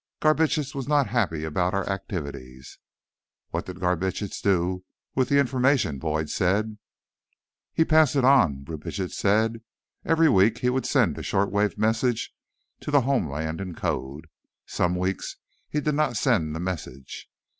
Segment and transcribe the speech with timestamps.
[0.19, 2.79] "Garbitsch was not happy about our activities."
[3.51, 6.79] "What did Garbitsch do with the information?" Boyd said.
[7.71, 9.61] "He passed it on," Brubitsch said.
[10.03, 12.33] "Every week he would send a short wave message
[12.79, 14.25] to the homeland, in code.
[14.65, 15.35] Some weeks
[15.69, 17.29] he did not send the message."